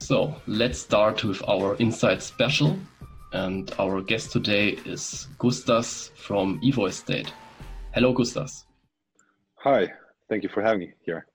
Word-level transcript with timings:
So 0.00 0.34
let's 0.46 0.80
start 0.80 1.22
with 1.24 1.42
our 1.46 1.76
Insight 1.76 2.22
special. 2.22 2.76
And 3.32 3.72
our 3.78 4.00
guest 4.00 4.32
today 4.32 4.70
is 4.84 5.28
Gustas 5.38 6.10
from 6.16 6.58
Evo 6.62 6.88
Estate. 6.88 7.32
Hello, 7.92 8.12
Gustas. 8.12 8.64
Hi, 9.56 9.92
thank 10.28 10.42
you 10.42 10.48
for 10.48 10.62
having 10.62 10.80
me 10.80 10.92
here. 11.04 11.26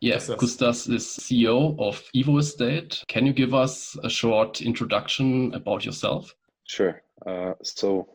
Yes, 0.00 0.28
Gustas 0.28 0.92
is 0.92 1.04
CEO 1.04 1.78
of 1.78 2.02
Evo 2.16 2.40
Estate. 2.40 3.04
Can 3.06 3.26
you 3.26 3.32
give 3.32 3.54
us 3.54 3.96
a 4.02 4.08
short 4.08 4.62
introduction 4.62 5.54
about 5.54 5.84
yourself? 5.84 6.34
Sure. 6.64 7.02
Uh, 7.26 7.52
so, 7.62 8.08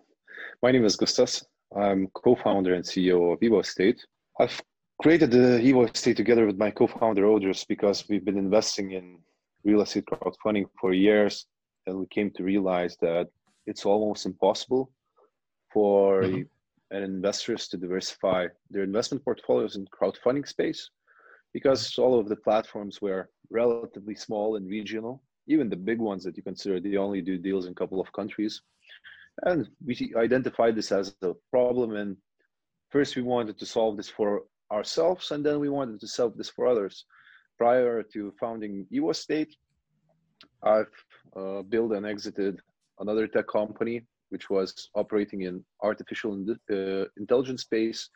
my 0.63 0.71
name 0.71 0.83
is 0.83 0.97
Gustas. 0.97 1.45
I'm 1.75 2.07
co-founder 2.07 2.73
and 2.73 2.83
CEO 2.83 3.33
of 3.33 3.39
Evo 3.39 3.61
Estate. 3.61 4.04
I've 4.39 4.61
created 5.02 5.31
the 5.31 5.61
Evo 5.63 5.93
Estate 5.93 6.18
together 6.18 6.47
with 6.47 6.57
my 6.57 6.71
co-founder 6.71 7.23
Audrius 7.23 7.65
because 7.68 8.09
we've 8.09 8.25
been 8.25 8.38
investing 8.38 8.91
in 8.91 9.20
real 9.64 9.82
estate 9.82 10.06
crowdfunding 10.06 10.65
for 10.79 10.93
years, 10.93 11.46
and 11.88 12.00
we 12.00 12.07
came 12.07 12.32
to 12.32 12.43
realize 12.43 12.97
that 13.02 13.28
it's 13.65 13.86
almost 13.86 14.25
impossible 14.25 14.92
for 15.71 16.24
mm-hmm. 16.24 16.96
an 16.96 17.04
investors 17.04 17.68
to 17.69 17.78
diversify 17.78 18.47
their 18.69 18.83
investment 18.83 19.24
portfolios 19.24 19.75
in 19.75 19.86
crowdfunding 19.88 20.47
space 20.47 20.89
because 21.54 21.97
all 21.97 22.19
of 22.19 22.29
the 22.29 22.36
platforms 22.36 23.02
were 23.02 23.29
relatively 23.50 24.16
small 24.16 24.55
and 24.55 24.68
regional. 24.68 25.21
Even 25.47 25.69
the 25.69 25.75
big 25.75 26.00
ones 26.00 26.24
that 26.24 26.38
you 26.38 26.43
consider, 26.43 26.80
they 26.80 26.97
only 26.97 27.21
do 27.21 27.38
deals 27.38 27.66
in 27.66 27.71
a 27.71 27.75
couple 27.75 28.00
of 28.00 28.11
countries. 28.14 28.61
And 29.43 29.68
we 29.86 30.14
identified 30.16 30.75
this 30.75 30.91
as 30.91 31.16
a 31.21 31.33
problem. 31.50 31.96
And 31.96 32.16
first, 32.89 33.16
we 33.16 33.22
wanted 33.22 33.58
to 33.59 33.66
solve 33.66 33.97
this 33.97 34.09
for 34.09 34.44
ourselves, 34.72 35.31
and 35.31 35.45
then 35.45 35.59
we 35.59 35.69
wanted 35.69 36.00
to 36.00 36.08
solve 36.08 36.38
this 36.38 36.50
for 36.50 36.67
others. 36.67 37.05
Prior 37.61 38.02
to 38.14 38.33
founding 38.39 38.88
Evo 38.92 39.11
Estate, 39.11 39.56
I've 40.64 40.97
uh, 41.36 41.61
built 41.61 41.92
and 41.92 42.08
exited 42.08 42.59
another 42.97 43.27
tech 43.27 43.47
company 43.47 44.02
which 44.30 44.49
was 44.49 44.89
operating 44.95 45.44
in 45.44 45.63
artificial 45.83 46.44
uh, 46.72 47.05
intelligence 47.17 47.61
space, 47.61 48.09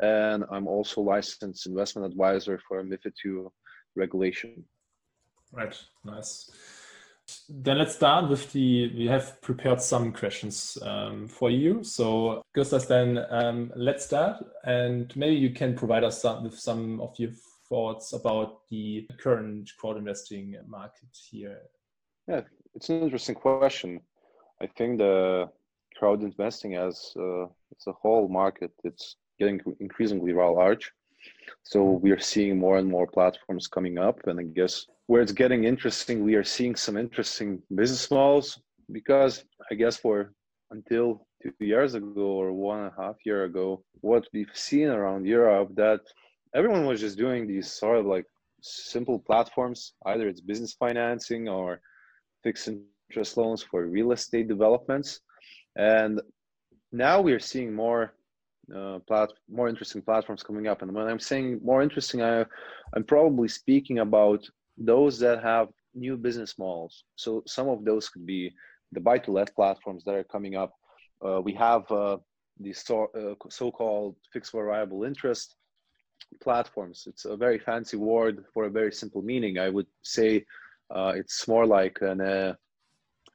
and 0.00 0.44
I'm 0.50 0.66
also 0.66 1.02
licensed 1.02 1.66
investment 1.66 2.10
advisor 2.10 2.58
for 2.66 2.82
MiFID 2.82 3.12
II 3.22 3.48
regulation. 3.96 4.64
Right, 5.52 5.76
nice. 6.02 6.50
Then 7.50 7.76
let's 7.76 7.96
start 7.96 8.30
with 8.30 8.50
the. 8.52 8.96
We 8.96 9.08
have 9.08 9.42
prepared 9.42 9.82
some 9.82 10.10
questions 10.10 10.78
um, 10.80 11.28
for 11.28 11.50
you. 11.50 11.84
So, 11.84 12.42
Gustav, 12.54 12.88
then 12.88 13.26
um, 13.28 13.72
let's 13.76 14.06
start, 14.06 14.42
and 14.64 15.14
maybe 15.14 15.36
you 15.36 15.50
can 15.50 15.74
provide 15.74 16.04
us 16.04 16.22
some, 16.22 16.44
with 16.44 16.58
some 16.58 17.02
of 17.02 17.12
your 17.18 17.32
thoughts 17.68 18.12
about 18.12 18.60
the 18.70 19.08
current 19.18 19.70
crowd 19.78 19.96
investing 19.96 20.56
market 20.66 21.08
here. 21.30 21.60
Yeah, 22.28 22.42
it's 22.74 22.88
an 22.88 23.02
interesting 23.02 23.34
question. 23.34 24.00
I 24.60 24.66
think 24.66 24.98
the 24.98 25.48
crowd 25.96 26.22
investing 26.22 26.74
as 26.74 27.12
uh, 27.18 27.44
a 27.44 27.92
whole 27.92 28.28
market, 28.28 28.72
it's 28.84 29.16
getting 29.38 29.60
increasingly 29.80 30.32
large. 30.32 30.92
So 31.64 31.82
we 31.82 32.10
are 32.10 32.20
seeing 32.20 32.58
more 32.58 32.78
and 32.78 32.88
more 32.88 33.06
platforms 33.06 33.66
coming 33.66 33.98
up, 33.98 34.26
and 34.26 34.38
I 34.38 34.44
guess 34.44 34.86
where 35.06 35.22
it's 35.22 35.32
getting 35.32 35.64
interesting, 35.64 36.24
we 36.24 36.34
are 36.34 36.44
seeing 36.44 36.74
some 36.76 36.96
interesting 36.96 37.62
business 37.74 38.10
models 38.10 38.60
because 38.92 39.44
I 39.70 39.74
guess 39.74 39.96
for 39.96 40.32
until 40.70 41.26
two 41.42 41.52
years 41.60 41.94
ago 41.94 42.22
or 42.22 42.52
one 42.52 42.80
and 42.80 42.92
a 42.96 43.02
half 43.02 43.16
year 43.24 43.44
ago, 43.44 43.84
what 44.00 44.26
we've 44.32 44.50
seen 44.54 44.88
around 44.88 45.26
Europe 45.26 45.70
that 45.76 46.00
everyone 46.56 46.86
was 46.86 47.00
just 47.00 47.18
doing 47.18 47.46
these 47.46 47.70
sort 47.70 47.98
of 47.98 48.06
like 48.06 48.24
simple 48.62 49.18
platforms, 49.18 49.92
either 50.06 50.26
it's 50.28 50.40
business 50.40 50.72
financing 50.72 51.48
or 51.48 51.80
fixed 52.42 52.68
interest 52.68 53.36
loans 53.36 53.62
for 53.62 53.86
real 53.86 54.12
estate 54.12 54.48
developments, 54.48 55.20
and 55.76 56.20
now 56.92 57.20
we 57.20 57.32
are 57.32 57.46
seeing 57.52 57.74
more 57.74 58.14
uh, 58.74 58.98
plat- 59.06 59.38
more 59.48 59.68
interesting 59.68 60.02
platforms 60.02 60.42
coming 60.42 60.66
up. 60.66 60.82
And 60.82 60.92
when 60.92 61.06
I'm 61.06 61.20
saying 61.20 61.60
more 61.62 61.82
interesting, 61.82 62.22
I, 62.22 62.44
I'm 62.94 63.04
probably 63.04 63.48
speaking 63.48 63.98
about 64.00 64.42
those 64.78 65.18
that 65.20 65.42
have 65.42 65.68
new 65.94 66.16
business 66.16 66.58
models. 66.58 67.04
So 67.16 67.42
some 67.46 67.68
of 67.68 67.84
those 67.84 68.08
could 68.08 68.26
be 68.26 68.52
the 68.92 69.00
buy-to-let 69.00 69.54
platforms 69.54 70.04
that 70.04 70.14
are 70.14 70.24
coming 70.24 70.56
up. 70.56 70.72
Uh, 71.24 71.40
we 71.40 71.52
have 71.54 71.90
uh, 71.92 72.16
the 72.60 72.72
so, 72.72 73.06
uh, 73.14 73.34
so-called 73.50 74.16
fixed 74.32 74.52
variable 74.52 75.04
interest 75.04 75.54
platforms. 76.40 77.04
It's 77.06 77.24
a 77.24 77.36
very 77.36 77.58
fancy 77.58 77.96
word 77.96 78.44
for 78.52 78.64
a 78.64 78.70
very 78.70 78.92
simple 78.92 79.22
meaning. 79.22 79.58
I 79.58 79.68
would 79.68 79.86
say 80.02 80.44
uh, 80.90 81.12
it's 81.16 81.48
more 81.48 81.66
like 81.66 81.98
an 82.00 82.20
uh, 82.20 82.54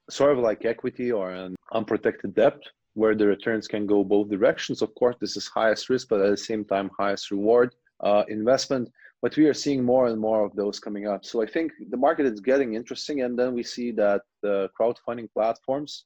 sort 0.09 0.31
of 0.31 0.39
like 0.39 0.65
equity 0.65 1.11
or 1.11 1.31
an 1.31 1.55
unprotected 1.73 2.35
debt 2.35 2.59
where 2.93 3.15
the 3.15 3.25
returns 3.25 3.67
can 3.67 3.85
go 3.85 4.03
both 4.03 4.29
directions. 4.29 4.81
Of 4.81 4.93
course, 4.95 5.15
this 5.19 5.37
is 5.37 5.47
highest 5.47 5.89
risk, 5.89 6.09
but 6.09 6.21
at 6.21 6.29
the 6.29 6.37
same 6.37 6.65
time, 6.65 6.89
highest 6.97 7.31
reward 7.31 7.73
uh, 8.01 8.23
investment. 8.27 8.91
But 9.21 9.37
we 9.37 9.45
are 9.45 9.53
seeing 9.53 9.83
more 9.83 10.07
and 10.07 10.19
more 10.19 10.43
of 10.43 10.55
those 10.55 10.79
coming 10.79 11.07
up. 11.07 11.23
So 11.23 11.41
I 11.41 11.45
think 11.45 11.71
the 11.89 11.97
market 11.97 12.25
is 12.25 12.39
getting 12.39 12.73
interesting. 12.73 13.21
And 13.21 13.37
then 13.37 13.53
we 13.53 13.63
see 13.63 13.91
that 13.91 14.23
the 14.41 14.69
crowdfunding 14.77 15.31
platforms 15.31 16.05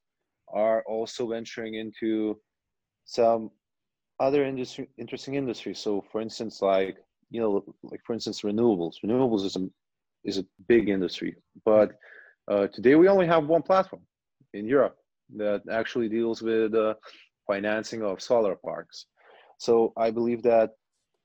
are 0.49 0.83
also 0.83 1.29
venturing 1.29 1.75
into 1.75 2.37
some 3.05 3.51
other 4.19 4.45
industry, 4.45 4.89
interesting 4.97 5.35
industries. 5.35 5.79
So 5.79 6.03
for 6.11 6.21
instance, 6.21 6.61
like, 6.61 6.97
you 7.29 7.41
know, 7.41 7.63
like 7.83 8.01
for 8.05 8.13
instance, 8.13 8.41
renewables. 8.41 8.95
Renewables 9.03 9.45
is 9.45 9.55
a, 9.55 9.67
is 10.23 10.37
a 10.37 10.45
big 10.67 10.89
industry, 10.89 11.35
but 11.65 11.91
uh, 12.47 12.67
today 12.67 12.95
we 12.95 13.07
only 13.07 13.27
have 13.27 13.45
one 13.47 13.61
platform 13.61 14.01
in 14.53 14.65
Europe 14.67 14.97
that 15.35 15.61
actually 15.71 16.07
deals 16.07 16.41
with 16.41 16.73
uh, 16.75 16.93
financing 17.47 18.03
of 18.03 18.21
solar 18.21 18.55
parks. 18.55 19.07
So 19.57 19.93
I 19.97 20.11
believe 20.11 20.43
that 20.43 20.71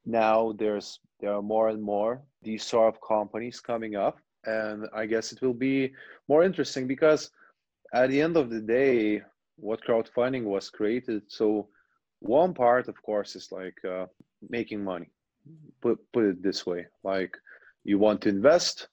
now 0.07 0.55
there's 0.59 0.99
there 1.21 1.35
are 1.35 1.43
more 1.43 1.69
and 1.69 1.83
more 1.83 2.23
these 2.43 2.65
sort 2.65 2.95
of 2.95 3.01
companies 3.07 3.61
coming 3.61 3.97
up, 3.97 4.19
and 4.47 4.87
I 4.95 5.05
guess 5.07 5.33
it 5.33 5.43
will 5.43 5.55
be 5.55 5.93
more 6.29 6.43
interesting 6.43 6.87
because 6.87 7.31
at 7.93 8.09
the 8.09 8.21
end 8.21 8.37
of 8.37 8.49
the 8.51 8.61
day, 8.61 9.23
what 9.57 9.85
crowdfunding 9.85 10.45
was 10.45 10.71
created. 10.71 11.23
So 11.29 11.69
one 12.21 12.55
part, 12.55 12.89
of 12.89 13.03
course, 13.03 13.35
is 13.35 13.51
like 13.51 13.79
uh, 13.85 14.07
making 14.49 14.85
money. 14.85 15.11
Put 15.81 15.99
put 16.13 16.25
it 16.25 16.43
this 16.43 16.67
way: 16.67 16.87
like 17.03 17.37
you 17.85 17.99
want 17.99 18.21
to 18.23 18.29
invest, 18.29 18.89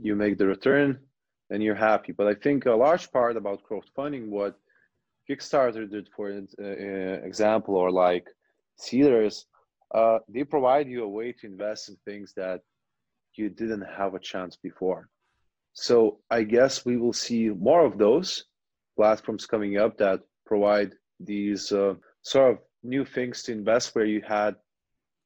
you 0.00 0.14
make 0.14 0.38
the 0.38 0.46
return, 0.46 0.98
and 1.50 1.62
you're 1.62 1.74
happy. 1.74 2.12
But 2.12 2.28
I 2.28 2.34
think 2.34 2.66
a 2.66 2.72
large 2.72 3.10
part 3.10 3.36
about 3.36 3.62
crowdfunding, 3.68 4.28
what 4.28 4.58
Kickstarter 5.28 5.90
did, 5.90 6.08
for 6.14 6.30
uh, 6.30 6.64
example, 6.64 7.76
or 7.76 7.90
like 7.90 8.26
Seedrs, 8.80 9.44
uh, 9.94 10.18
they 10.28 10.44
provide 10.44 10.88
you 10.88 11.04
a 11.04 11.08
way 11.08 11.32
to 11.32 11.46
invest 11.46 11.88
in 11.88 11.96
things 12.04 12.32
that 12.36 12.60
you 13.34 13.48
didn't 13.48 13.86
have 13.96 14.14
a 14.14 14.20
chance 14.20 14.56
before. 14.56 15.08
So 15.72 16.18
I 16.30 16.42
guess 16.42 16.84
we 16.84 16.96
will 16.96 17.12
see 17.12 17.48
more 17.50 17.84
of 17.84 17.98
those 17.98 18.44
platforms 18.96 19.46
coming 19.46 19.78
up 19.78 19.98
that 19.98 20.20
provide 20.44 20.92
these 21.20 21.72
uh, 21.72 21.94
sort 22.22 22.52
of 22.52 22.58
new 22.82 23.04
things 23.04 23.42
to 23.44 23.52
invest 23.52 23.94
where 23.94 24.04
you 24.04 24.22
had 24.26 24.56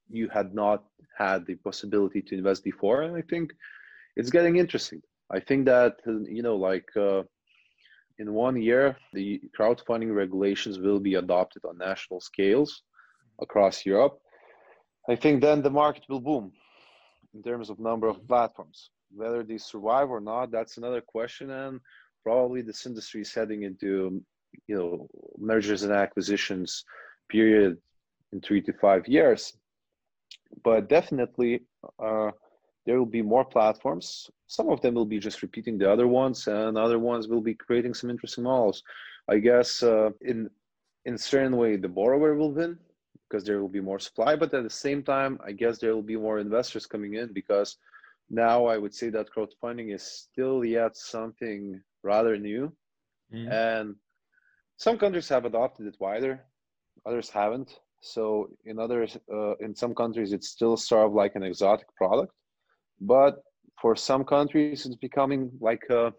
you 0.09 0.29
had 0.29 0.55
not 0.55 0.85
had 1.17 1.47
the 1.47 1.55
possibility 1.57 2.21
to 2.23 2.37
invest 2.37 2.65
before, 2.65 3.03
and 3.03 3.17
I 3.17 3.23
think 3.23 3.53
it's 4.17 4.31
getting 4.31 4.57
interesting. 4.57 5.01
I 5.31 5.41
think 5.41 5.67
that 5.67 5.97
you 6.07 6.43
know, 6.43 6.57
like 6.57 6.89
uh, 6.97 7.23
in 8.19 8.33
one 8.33 8.61
year, 8.61 8.97
the 9.13 9.41
crowdfunding 9.59 10.15
regulations 10.15 10.79
will 10.79 11.01
be 11.01 11.15
adopted 11.15 11.65
on 11.65 11.79
national 11.79 12.21
scales 12.21 12.83
across 13.41 13.87
Europe. 13.87 14.19
I 15.09 15.17
think 15.17 15.41
then 15.41 15.63
the 15.63 15.71
market 15.71 16.05
will 16.09 16.21
boom 16.21 16.53
in 17.35 17.43
terms 17.43 17.71
of 17.71 17.79
number 17.79 18.09
of 18.09 18.27
platforms. 18.29 18.91
Whether 19.15 19.43
they 19.43 19.59
survive 19.59 20.11
or 20.11 20.21
not, 20.21 20.50
that's 20.50 20.77
another 20.77 21.00
question. 21.00 21.50
And 21.50 21.81
probably 22.23 22.62
this 22.62 22.87
industry 22.87 23.23
is 23.23 23.35
heading 23.35 23.62
into, 23.65 24.23
you 24.66 24.76
know, 24.76 25.08
mergers 25.38 25.82
and 25.82 25.93
acquisitions 25.93 26.84
period 27.28 27.78
in 28.32 28.40
three 28.40 28.60
to 28.62 28.72
five 28.72 29.06
years. 29.06 29.52
But 30.64 30.88
definitely, 30.88 31.62
uh, 32.02 32.31
there 32.87 32.99
will 32.99 33.06
be 33.06 33.22
more 33.22 33.44
platforms. 33.44 34.31
Some 34.46 34.69
of 34.69 34.81
them 34.81 34.94
will 34.94 35.06
be 35.06 35.19
just 35.19 35.43
repeating 35.43 35.78
the 35.78 35.90
other 35.90 36.08
ones, 36.08 36.46
and 36.46 36.76
other 36.76 36.99
ones 36.99 37.28
will 37.28 37.40
be 37.40 37.54
creating 37.54 37.94
some 37.94 38.10
interesting 38.10 38.44
models. 38.44 38.82
I 39.28 39.38
guess 39.38 39.82
uh, 39.82 40.10
in 40.20 40.50
in 41.04 41.19
certain 41.19 41.56
way 41.56 41.76
the 41.76 41.88
borrower 41.88 42.34
will 42.34 42.52
win 42.52 42.78
because 43.28 43.44
there 43.44 43.60
will 43.60 43.69
be 43.69 43.81
more 43.81 43.99
supply, 43.99 44.37
but 44.37 44.52
at 44.52 44.62
the 44.62 44.70
same 44.70 45.02
time, 45.02 45.38
I 45.44 45.52
guess 45.52 45.78
there 45.78 45.94
will 45.94 46.02
be 46.02 46.16
more 46.16 46.38
investors 46.38 46.87
coming 46.87 47.14
in 47.14 47.32
because 47.32 47.78
now 48.31 48.66
I 48.66 48.76
would 48.78 48.94
say 48.94 49.08
that 49.10 49.31
crowdfunding 49.34 49.94
is 49.94 50.02
still 50.02 50.64
yet 50.64 50.96
something 50.96 51.81
rather 52.02 52.37
new, 52.37 52.72
mm. 53.32 53.50
and 53.50 53.94
some 54.84 54.96
countries 54.99 55.29
have 55.29 55.44
adopted 55.44 55.87
it 55.87 55.96
wider, 56.00 56.34
others 57.06 57.29
haven't. 57.31 57.70
So 58.00 58.23
in 58.64 58.79
others, 58.79 59.17
uh, 59.32 59.55
in 59.67 59.75
some 59.82 59.94
countries, 59.94 60.32
it's 60.32 60.49
still 60.56 60.76
sort 60.76 61.06
of 61.06 61.12
like 61.23 61.34
an 61.37 61.44
exotic 61.44 61.88
product 62.00 62.32
but 63.02 63.43
for 63.81 63.96
some 63.96 64.25
countries, 64.25 64.87
it's 64.87 64.96
becoming 64.96 65.50
like 65.61 65.82
a 65.90 66.12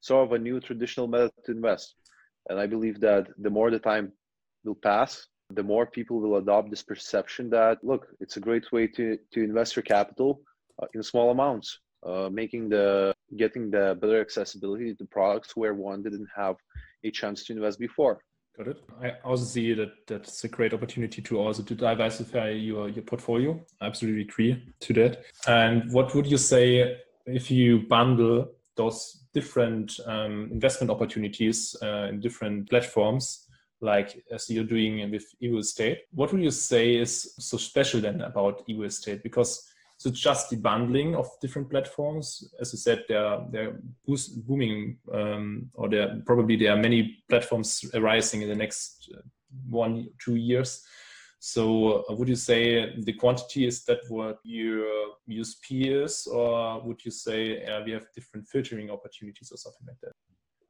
sort 0.00 0.26
of 0.26 0.32
a 0.32 0.38
new 0.38 0.60
traditional 0.60 1.06
method 1.06 1.32
to 1.44 1.52
invest. 1.52 1.94
And 2.48 2.58
I 2.58 2.66
believe 2.66 3.00
that 3.00 3.28
the 3.38 3.50
more 3.50 3.70
the 3.70 3.78
time 3.78 4.12
will 4.64 4.78
pass, 4.82 5.26
the 5.50 5.62
more 5.62 5.86
people 5.86 6.20
will 6.20 6.36
adopt 6.36 6.70
this 6.70 6.82
perception 6.82 7.50
that 7.50 7.78
look, 7.82 8.06
it's 8.20 8.36
a 8.36 8.40
great 8.40 8.72
way 8.72 8.86
to 8.96 9.18
to 9.32 9.44
invest 9.44 9.76
your 9.76 9.82
capital 9.82 10.40
uh, 10.82 10.86
in 10.94 11.02
small 11.02 11.30
amounts, 11.30 11.78
uh, 12.04 12.28
making 12.32 12.68
the 12.70 13.14
getting 13.36 13.70
the 13.70 13.96
better 14.00 14.20
accessibility 14.20 14.94
to 14.94 15.04
products 15.04 15.54
where 15.54 15.74
one 15.74 16.02
didn't 16.02 16.28
have 16.34 16.56
a 17.08 17.10
chance 17.10 17.44
to 17.44 17.52
invest 17.52 17.78
before. 17.78 18.20
Got 18.56 18.68
it. 18.68 18.82
I 19.02 19.12
also 19.22 19.44
see 19.44 19.74
that 19.74 20.06
that's 20.06 20.44
a 20.44 20.48
great 20.48 20.72
opportunity 20.72 21.20
to 21.20 21.38
also 21.38 21.62
to 21.62 21.74
diversify 21.74 22.50
your 22.50 22.88
your 22.88 23.04
portfolio. 23.04 23.60
I 23.80 23.86
absolutely 23.86 24.22
agree 24.22 24.62
to 24.80 24.94
that. 24.94 25.24
And 25.46 25.92
what 25.92 26.14
would 26.14 26.26
you 26.26 26.38
say 26.38 26.96
if 27.26 27.50
you 27.50 27.80
bundle 27.80 28.48
those 28.76 29.24
different 29.34 30.00
um, 30.06 30.48
investment 30.50 30.90
opportunities 30.90 31.76
uh, 31.82 32.08
in 32.08 32.20
different 32.20 32.70
platforms, 32.70 33.46
like 33.80 34.24
as 34.30 34.48
you're 34.48 34.64
doing 34.64 35.10
with 35.10 35.24
Evo 35.42 35.58
Estate? 35.58 36.04
What 36.12 36.32
would 36.32 36.42
you 36.42 36.50
say 36.50 36.96
is 36.96 37.34
so 37.38 37.58
special 37.58 38.00
then 38.00 38.22
about 38.22 38.66
Evo 38.68 38.86
Estate? 38.86 39.22
Because 39.22 39.70
so 39.98 40.10
it's 40.10 40.20
just 40.20 40.50
the 40.50 40.56
bundling 40.56 41.14
of 41.14 41.28
different 41.40 41.70
platforms. 41.70 42.52
As 42.60 42.74
I 42.74 42.76
said, 42.76 43.04
they're 43.08 43.40
they're 43.50 43.80
boost, 44.06 44.46
booming, 44.46 44.98
um, 45.12 45.70
or 45.74 45.88
there 45.88 46.20
probably 46.26 46.56
there 46.56 46.72
are 46.72 46.82
many 46.82 47.18
platforms 47.28 47.84
arising 47.94 48.42
in 48.42 48.48
the 48.48 48.54
next 48.54 49.10
uh, 49.16 49.22
one 49.68 50.08
two 50.22 50.36
years. 50.36 50.84
So 51.38 52.04
uh, 52.10 52.14
would 52.14 52.28
you 52.28 52.36
say 52.36 52.94
the 53.00 53.12
quantity 53.12 53.66
is 53.66 53.84
that 53.84 54.00
what 54.08 54.38
your 54.44 54.84
USP 55.30 56.04
is, 56.04 56.26
or 56.26 56.80
would 56.82 57.02
you 57.04 57.10
say 57.10 57.64
uh, 57.64 57.82
we 57.84 57.92
have 57.92 58.06
different 58.14 58.46
filtering 58.48 58.90
opportunities 58.90 59.50
or 59.52 59.56
something 59.56 59.86
like 59.86 60.00
that? 60.02 60.12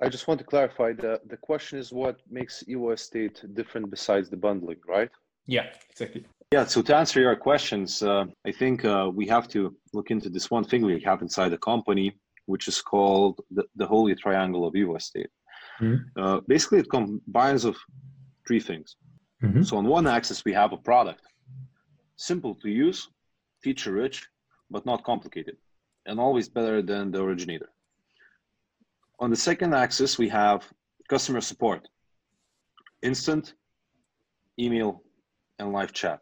I 0.01 0.09
just 0.09 0.29
want 0.29 0.39
to 0.39 0.47
clarify 0.47 0.93
the 0.93 1.21
the 1.27 1.37
question 1.37 1.79
is 1.79 1.93
what 1.93 2.21
makes 2.31 2.63
Evo 2.69 2.93
Estate 2.93 3.43
different 3.55 3.91
besides 3.91 4.31
the 4.31 4.37
bundling, 4.37 4.81
right? 4.87 5.11
Yeah, 5.47 5.67
exactly. 5.91 6.27
Yeah, 6.53 6.65
so 6.65 6.81
to 6.81 6.97
answer 6.97 7.21
your 7.21 7.35
questions, 7.35 8.05
uh, 8.05 8.25
I 8.47 8.53
think 8.53 8.85
uh, 8.85 9.11
we 9.13 9.27
have 9.27 9.49
to 9.49 9.75
look 9.93 10.13
into 10.13 10.31
this 10.31 10.49
one 10.49 10.63
thing 10.63 10.85
we 10.85 11.01
have 11.01 11.21
inside 11.21 11.49
the 11.49 11.59
company, 11.59 12.13
which 12.45 12.69
is 12.69 12.81
called 12.81 13.41
the, 13.51 13.65
the 13.75 13.85
Holy 13.85 14.15
Triangle 14.15 14.65
of 14.65 14.75
Evo 14.75 14.97
Estate. 14.97 15.29
Mm-hmm. 15.81 16.23
Uh, 16.23 16.41
basically, 16.47 16.79
it 16.79 16.89
combines 16.89 17.65
of 17.65 17.77
three 18.47 18.61
things. 18.61 18.95
Mm-hmm. 19.43 19.63
So 19.63 19.77
on 19.77 19.87
one 19.87 20.07
axis, 20.07 20.45
we 20.45 20.53
have 20.53 20.73
a 20.73 20.77
product, 20.77 21.23
simple 22.17 22.55
to 22.63 22.71
use, 22.71 23.09
feature 23.61 23.91
rich, 23.91 24.25
but 24.71 24.87
not 24.87 25.03
complicated, 25.03 25.57
and 26.07 26.21
always 26.21 26.49
better 26.49 26.81
than 26.81 27.11
the 27.11 27.21
originator. 27.21 27.71
On 29.19 29.31
the 29.31 29.37
second 29.37 29.75
axis, 29.75 30.17
we 30.17 30.29
have 30.29 30.63
customer 31.09 31.41
support, 31.41 31.89
instant, 33.03 33.55
email, 34.61 35.03
and 35.59 35.73
live 35.73 35.93
chat 35.93 36.21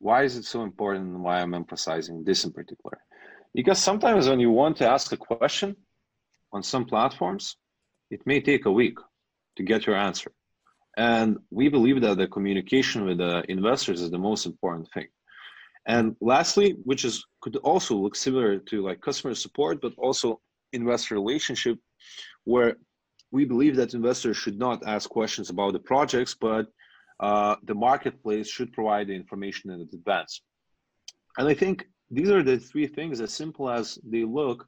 why 0.00 0.22
is 0.22 0.36
it 0.36 0.44
so 0.44 0.62
important 0.62 1.06
and 1.06 1.22
why 1.22 1.40
I'm 1.40 1.54
emphasizing 1.54 2.24
this 2.24 2.44
in 2.44 2.52
particular? 2.52 2.98
Because 3.54 3.78
sometimes 3.78 4.28
when 4.28 4.40
you 4.40 4.50
want 4.50 4.76
to 4.78 4.88
ask 4.88 5.12
a 5.12 5.16
question 5.16 5.76
on 6.52 6.62
some 6.62 6.84
platforms, 6.84 7.56
it 8.10 8.20
may 8.26 8.40
take 8.40 8.66
a 8.66 8.72
week 8.72 8.98
to 9.56 9.62
get 9.62 9.86
your 9.86 9.96
answer. 9.96 10.30
And 10.96 11.38
we 11.50 11.68
believe 11.68 12.00
that 12.00 12.18
the 12.18 12.26
communication 12.26 13.04
with 13.04 13.18
the 13.18 13.44
investors 13.48 14.00
is 14.00 14.10
the 14.10 14.18
most 14.18 14.46
important 14.46 14.88
thing. 14.92 15.08
And 15.86 16.16
lastly, 16.20 16.76
which 16.84 17.04
is 17.04 17.24
could 17.40 17.56
also 17.56 17.94
look 17.96 18.16
similar 18.16 18.58
to 18.58 18.82
like 18.82 19.00
customer 19.00 19.34
support, 19.34 19.80
but 19.80 19.92
also 19.96 20.40
investor 20.72 21.14
relationship, 21.14 21.78
where 22.44 22.76
we 23.30 23.44
believe 23.44 23.76
that 23.76 23.94
investors 23.94 24.36
should 24.36 24.58
not 24.58 24.86
ask 24.86 25.08
questions 25.08 25.50
about 25.50 25.72
the 25.72 25.78
projects, 25.78 26.34
but 26.34 26.66
uh, 27.20 27.56
the 27.64 27.74
marketplace 27.74 28.48
should 28.48 28.72
provide 28.72 29.08
the 29.08 29.14
information 29.14 29.70
in 29.70 29.80
advance. 29.80 30.42
And 31.36 31.48
I 31.48 31.54
think 31.54 31.86
these 32.10 32.30
are 32.30 32.42
the 32.42 32.58
three 32.58 32.86
things, 32.86 33.20
as 33.20 33.32
simple 33.32 33.68
as 33.70 33.98
they 34.04 34.24
look. 34.24 34.66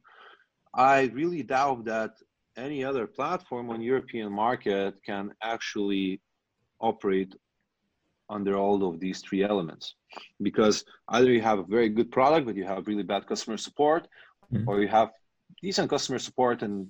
I 0.74 1.10
really 1.14 1.42
doubt 1.42 1.84
that 1.86 2.12
any 2.56 2.84
other 2.84 3.06
platform 3.06 3.70
on 3.70 3.80
European 3.80 4.32
market 4.32 4.94
can 5.04 5.32
actually 5.42 6.20
operate 6.80 7.34
under 8.28 8.56
all 8.56 8.84
of 8.88 9.00
these 9.00 9.20
three 9.20 9.42
elements 9.42 9.96
because 10.40 10.84
either 11.08 11.30
you 11.30 11.42
have 11.42 11.58
a 11.58 11.64
very 11.64 11.88
good 11.88 12.10
product 12.12 12.46
but 12.46 12.54
you 12.54 12.64
have 12.64 12.86
really 12.86 13.02
bad 13.02 13.26
customer 13.26 13.56
support 13.56 14.06
mm-hmm. 14.52 14.68
or 14.68 14.80
you 14.80 14.88
have 14.88 15.10
decent 15.60 15.90
customer 15.90 16.18
support 16.18 16.62
and 16.62 16.86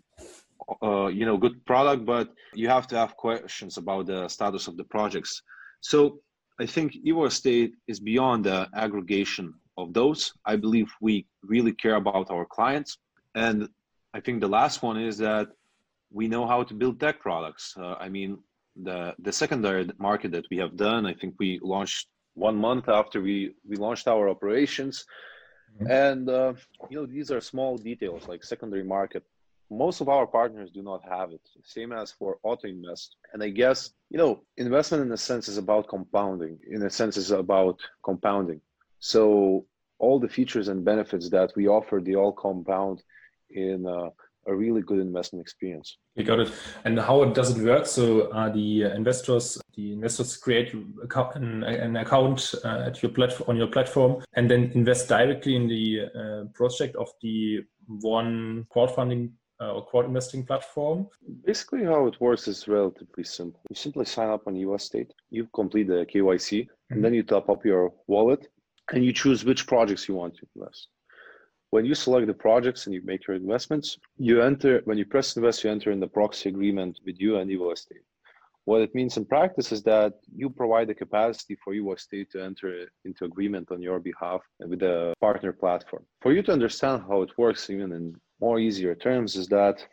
uh, 0.82 1.06
you 1.06 1.24
know 1.26 1.36
good 1.36 1.64
product 1.66 2.04
but 2.04 2.28
you 2.54 2.68
have 2.68 2.86
to 2.88 2.96
have 2.96 3.16
questions 3.16 3.76
about 3.76 4.06
the 4.06 4.28
status 4.28 4.68
of 4.68 4.76
the 4.76 4.84
projects. 4.84 5.42
So 5.80 6.20
i 6.60 6.66
think 6.66 6.88
evo 7.08 7.26
estate 7.26 7.72
is 7.92 7.98
beyond 8.00 8.44
the 8.44 8.68
aggregation 8.74 9.46
of 9.76 9.86
those. 9.98 10.20
I 10.44 10.56
believe 10.56 10.88
we 11.00 11.26
really 11.42 11.72
care 11.72 11.96
about 11.96 12.30
our 12.30 12.46
clients. 12.56 12.98
And 13.34 13.68
i 14.16 14.20
think 14.20 14.36
the 14.40 14.54
last 14.58 14.82
one 14.82 14.98
is 15.10 15.16
that 15.18 15.46
we 16.18 16.26
know 16.28 16.44
how 16.52 16.60
to 16.64 16.74
build 16.74 16.94
tech 16.98 17.16
products. 17.20 17.64
Uh, 17.82 17.96
i 18.06 18.08
mean 18.16 18.30
the 18.88 19.14
the 19.26 19.32
secondary 19.42 19.84
market 19.98 20.30
that 20.36 20.46
we 20.50 20.56
have 20.64 20.74
done 20.88 21.02
i 21.12 21.14
think 21.18 21.34
we 21.38 21.50
launched 21.74 22.06
one 22.34 22.56
month 22.56 22.88
after 22.88 23.18
we 23.20 23.36
we 23.68 23.76
launched 23.76 24.06
our 24.08 24.28
operations. 24.28 25.04
Mm-hmm. 25.74 25.90
and 25.90 26.28
uh, 26.28 26.52
you 26.90 26.96
know 26.98 27.06
these 27.06 27.30
are 27.30 27.40
small 27.40 27.72
details 27.90 28.26
like 28.30 28.42
secondary 28.42 28.82
market 28.82 29.22
most 29.70 30.00
of 30.00 30.08
our 30.08 30.26
partners 30.26 30.70
do 30.70 30.82
not 30.82 31.02
have 31.08 31.30
it 31.32 31.40
same 31.64 31.92
as 31.92 32.10
for 32.10 32.38
auto 32.42 32.66
invest 32.66 33.16
and 33.32 33.42
i 33.42 33.48
guess 33.48 33.90
you 34.10 34.18
know 34.18 34.42
investment 34.56 35.02
in 35.04 35.12
a 35.12 35.16
sense 35.16 35.48
is 35.48 35.58
about 35.58 35.88
compounding 35.88 36.58
in 36.70 36.82
a 36.82 36.90
sense 36.90 37.16
is 37.16 37.30
about 37.30 37.78
compounding 38.04 38.60
so 38.98 39.64
all 39.98 40.18
the 40.18 40.28
features 40.28 40.68
and 40.68 40.84
benefits 40.84 41.28
that 41.30 41.52
we 41.56 41.68
offer 41.68 42.00
they 42.04 42.14
all 42.14 42.32
compound 42.32 43.02
in 43.50 43.86
uh, 43.86 44.08
a 44.46 44.54
really 44.54 44.80
good 44.82 44.98
investment 44.98 45.42
experience. 45.42 45.98
You 46.14 46.24
got 46.24 46.40
it. 46.40 46.50
And 46.84 46.98
how 46.98 47.24
does 47.24 47.56
it 47.56 47.64
work? 47.64 47.86
So, 47.86 48.22
uh, 48.32 48.48
the 48.50 48.82
investors, 48.82 49.58
the 49.74 49.92
investors 49.92 50.36
create 50.36 50.72
an, 50.74 51.96
account 51.96 52.54
uh, 52.64 52.84
at 52.86 53.02
your 53.02 53.12
platform 53.12 53.50
on 53.50 53.56
your 53.56 53.68
platform, 53.68 54.22
and 54.34 54.50
then 54.50 54.72
invest 54.74 55.08
directly 55.08 55.56
in 55.56 55.68
the 55.68 56.00
uh, 56.14 56.44
project 56.54 56.96
of 56.96 57.08
the 57.22 57.60
one 57.86 58.66
crowdfunding 58.74 59.32
uh, 59.60 59.72
or 59.72 59.84
crowd 59.84 60.06
investing 60.06 60.44
platform? 60.44 61.08
Basically, 61.44 61.84
how 61.84 62.06
it 62.06 62.20
works 62.20 62.48
is 62.48 62.66
relatively 62.66 63.24
simple. 63.24 63.60
You 63.68 63.76
simply 63.76 64.04
sign 64.04 64.28
up 64.28 64.46
on 64.46 64.54
Evo 64.54 64.76
Estate, 64.76 65.12
you 65.30 65.48
complete 65.54 65.88
the 65.88 66.06
KYC, 66.12 66.62
mm-hmm. 66.62 66.94
and 66.94 67.04
then 67.04 67.14
you 67.14 67.22
top 67.22 67.48
up 67.48 67.64
your 67.64 67.92
wallet 68.06 68.48
and 68.92 69.04
you 69.04 69.12
choose 69.12 69.44
which 69.44 69.66
projects 69.66 70.08
you 70.08 70.14
want 70.14 70.34
to 70.36 70.46
invest. 70.56 70.88
When 71.70 71.84
you 71.84 71.94
select 71.94 72.26
the 72.26 72.34
projects 72.34 72.86
and 72.86 72.94
you 72.94 73.02
make 73.04 73.26
your 73.28 73.36
investments, 73.36 73.96
you 74.16 74.42
enter, 74.42 74.80
when 74.86 74.98
you 74.98 75.04
press 75.04 75.36
invest, 75.36 75.62
you 75.62 75.70
enter 75.70 75.92
in 75.92 76.00
the 76.00 76.08
proxy 76.08 76.48
agreement 76.48 76.98
with 77.06 77.20
you 77.20 77.36
and 77.36 77.48
Evo 77.48 77.72
Estate. 77.72 78.02
What 78.64 78.82
it 78.82 78.94
means 78.94 79.16
in 79.16 79.24
practice 79.24 79.72
is 79.72 79.82
that 79.84 80.14
you 80.34 80.50
provide 80.50 80.88
the 80.88 80.94
capacity 80.94 81.56
for 81.62 81.72
Evo 81.72 81.94
Estate 81.96 82.30
to 82.32 82.42
enter 82.42 82.86
into 83.04 83.24
agreement 83.24 83.70
on 83.70 83.80
your 83.80 84.00
behalf 84.00 84.40
with 84.58 84.80
the 84.80 85.14
partner 85.20 85.52
platform. 85.52 86.04
For 86.20 86.32
you 86.32 86.42
to 86.42 86.52
understand 86.52 87.02
how 87.08 87.22
it 87.22 87.38
works, 87.38 87.70
even 87.70 87.92
in 87.92 88.16
more 88.40 88.58
easier 88.58 88.94
terms 88.94 89.36
is 89.36 89.46
that 89.48 89.84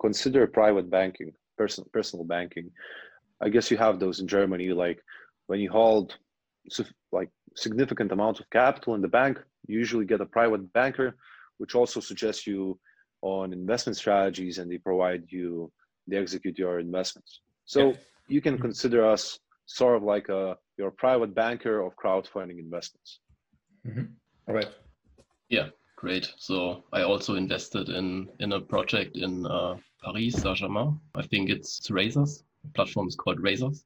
consider 0.00 0.46
private 0.46 0.90
banking, 0.90 1.32
personal 1.58 1.88
personal 1.92 2.24
banking. 2.24 2.70
I 3.40 3.48
guess 3.48 3.70
you 3.70 3.76
have 3.76 3.98
those 3.98 4.20
in 4.20 4.26
Germany, 4.26 4.68
like 4.72 5.00
when 5.46 5.60
you 5.60 5.70
hold 5.70 6.16
like 7.12 7.30
significant 7.56 8.12
amounts 8.12 8.40
of 8.40 8.48
capital 8.50 8.94
in 8.94 9.02
the 9.02 9.08
bank, 9.08 9.38
you 9.66 9.78
usually 9.78 10.06
get 10.06 10.20
a 10.20 10.26
private 10.26 10.72
banker, 10.72 11.16
which 11.58 11.74
also 11.74 12.00
suggests 12.00 12.46
you 12.46 12.78
on 13.22 13.52
investment 13.52 13.96
strategies 13.96 14.58
and 14.58 14.70
they 14.70 14.78
provide 14.78 15.24
you, 15.28 15.70
they 16.06 16.16
execute 16.16 16.58
your 16.58 16.78
investments. 16.78 17.40
So 17.64 17.90
yeah. 17.90 17.96
you 18.28 18.40
can 18.40 18.58
consider 18.58 19.06
us 19.06 19.38
sort 19.66 19.96
of 19.96 20.02
like 20.02 20.28
a 20.28 20.56
your 20.76 20.90
private 20.90 21.34
banker 21.34 21.80
of 21.80 21.92
crowdfunding 21.96 22.58
investments. 22.58 23.20
Mm-hmm. 23.86 24.04
All 24.48 24.54
right. 24.54 24.68
Yeah, 25.48 25.68
Great. 26.04 26.34
So 26.36 26.84
I 26.92 27.00
also 27.00 27.34
invested 27.34 27.88
in 27.88 28.28
in 28.38 28.52
a 28.52 28.60
project 28.60 29.16
in 29.16 29.46
uh, 29.46 29.76
Paris, 30.04 30.34
Saint-Germain. 30.34 31.00
I 31.14 31.22
think 31.22 31.48
it's 31.48 31.88
Raizers. 31.88 32.42
The 32.62 32.70
platform 32.74 33.08
is 33.08 33.16
called 33.16 33.38
Raizers. 33.38 33.84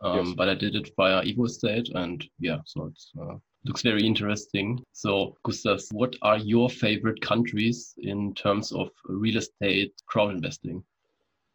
Um, 0.00 0.26
yes. 0.26 0.34
But 0.36 0.48
I 0.48 0.54
did 0.54 0.76
it 0.76 0.92
via 0.96 1.24
Evo 1.24 1.46
Estate, 1.46 1.88
and 1.96 2.24
yeah, 2.38 2.58
so 2.64 2.86
it 2.86 3.20
uh, 3.20 3.34
looks 3.64 3.82
very 3.82 4.06
interesting. 4.06 4.80
So, 4.92 5.36
Gustav, 5.42 5.80
what 5.90 6.14
are 6.22 6.38
your 6.38 6.70
favorite 6.70 7.20
countries 7.20 7.94
in 7.98 8.32
terms 8.34 8.70
of 8.70 8.90
real 9.06 9.38
estate 9.38 9.92
crowd 10.06 10.30
investing, 10.30 10.84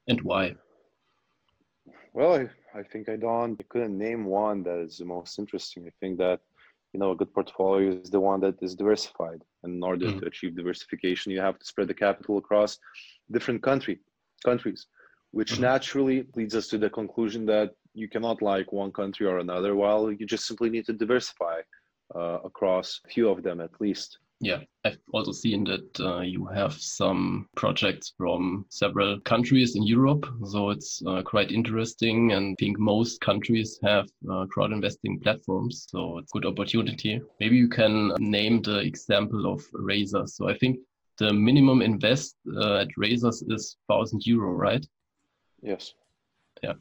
and 0.10 0.20
why? 0.24 0.56
Well, 2.12 2.34
I, 2.36 2.50
I 2.78 2.84
think 2.84 3.08
I 3.08 3.16
don't. 3.16 3.58
I 3.58 3.64
couldn't 3.70 3.98
name 3.98 4.25
one 4.25 4.62
that 4.64 4.80
is 4.80 4.98
the 4.98 5.06
most 5.06 5.40
interesting. 5.40 5.88
I 5.88 5.94
think 6.02 6.18
that 6.18 6.42
you 6.96 7.00
know 7.02 7.12
a 7.12 7.20
good 7.22 7.34
portfolio 7.34 7.90
is 8.04 8.10
the 8.10 8.25
one 8.32 8.40
that 8.46 8.56
is 8.62 8.74
diversified. 8.82 9.42
And 9.64 9.72
in 9.78 9.84
order 9.84 10.06
mm. 10.06 10.20
to 10.20 10.28
achieve 10.28 10.56
diversification, 10.56 11.34
you 11.34 11.42
have 11.42 11.60
to 11.60 11.66
spread 11.72 11.90
the 11.90 12.04
capital 12.06 12.38
across 12.38 12.72
different 13.36 13.62
country 13.70 13.96
countries, 14.50 14.82
which 15.38 15.54
mm-hmm. 15.54 15.70
naturally 15.72 16.18
leads 16.38 16.56
us 16.60 16.68
to 16.70 16.78
the 16.78 16.90
conclusion 16.90 17.42
that 17.54 17.70
you 18.02 18.08
cannot 18.14 18.42
like 18.42 18.68
one 18.72 18.94
country 19.02 19.25
or 19.32 19.40
another. 19.40 19.72
While 19.75 20.04
you 20.18 20.25
just 20.25 20.48
simply 20.48 20.70
need 20.70 20.86
to 20.86 20.94
diversify 20.94 21.58
uh, 22.20 22.38
across 22.50 22.88
a 23.06 23.10
few 23.16 23.28
of 23.34 23.44
them 23.46 23.60
at 23.68 23.74
least. 23.86 24.10
Yeah, 24.42 24.62
I've 24.84 24.98
also 25.13 25.32
seen 25.32 25.63
that 25.63 26.00
uh, 26.00 26.20
you 26.20 26.46
have 26.46 26.74
some 26.74 27.48
projects 27.56 28.13
from 28.18 28.65
several 28.70 29.20
countries 29.22 29.75
in 29.75 29.84
Europe. 29.84 30.25
So 30.46 30.72
it's 30.72 31.01
uh, 31.08 31.22
quite 31.24 31.51
interesting. 31.51 32.34
And 32.34 32.51
I 32.51 32.56
think 32.60 32.77
most 32.77 33.22
countries 33.22 33.80
have 33.84 34.08
uh, 34.30 34.46
crowd 34.48 34.74
investing 34.74 35.20
platforms. 35.22 35.88
So 35.89 36.18
it's 36.18 36.32
a 36.36 36.39
good 36.39 36.46
opportunity. 36.46 37.22
Maybe 37.39 37.56
you 37.56 37.70
can 37.70 38.12
name 38.20 38.62
the 38.62 38.80
example 38.80 39.51
of 39.51 39.63
Raizers. 39.72 40.30
So 40.32 40.50
I 40.50 40.58
think 40.58 40.80
the 41.18 41.32
minimum 41.32 41.82
invest 41.82 42.36
uh, 42.58 42.80
at 42.80 42.89
Raizers 43.00 43.42
is 43.50 43.77
1000 43.88 44.25
euro, 44.25 44.51
right? 44.51 44.86
Yes. 45.62 45.94
Yeah. 46.62 46.74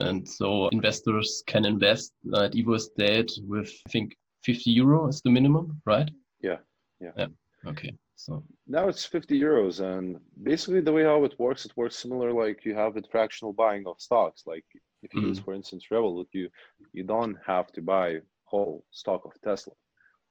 And 0.00 0.26
so 0.26 0.68
investors 0.68 1.42
can 1.46 1.66
invest 1.66 2.12
at 2.34 2.52
Evo 2.52 2.76
Estate 2.76 3.32
with, 3.42 3.70
I 3.86 3.90
think, 3.90 4.16
50 4.44 4.70
euro 4.70 5.08
is 5.08 5.20
the 5.22 5.30
minimum, 5.30 5.80
right? 5.84 6.10
Yeah. 6.40 6.58
Yeah. 7.00 7.10
Yeah. 7.16 7.26
Okay. 7.66 7.92
So 8.14 8.42
now 8.66 8.88
it's 8.88 9.04
50 9.04 9.38
euros. 9.38 9.80
And 9.80 10.18
basically, 10.42 10.80
the 10.80 10.92
way 10.92 11.04
how 11.04 11.24
it 11.24 11.38
works, 11.38 11.64
it 11.64 11.76
works 11.76 11.96
similar 11.96 12.32
like 12.32 12.64
you 12.64 12.74
have 12.74 12.94
with 12.94 13.10
fractional 13.10 13.52
buying 13.52 13.86
of 13.86 14.00
stocks. 14.00 14.44
Like 14.46 14.64
if 15.02 15.12
you 15.14 15.20
mm-hmm. 15.20 15.28
use, 15.28 15.38
for 15.38 15.54
instance, 15.54 15.86
Revolut, 15.92 16.26
you, 16.32 16.48
you 16.92 17.04
don't 17.04 17.36
have 17.46 17.70
to 17.72 17.82
buy 17.82 18.20
whole 18.44 18.84
stock 18.90 19.24
of 19.24 19.32
Tesla. 19.42 19.74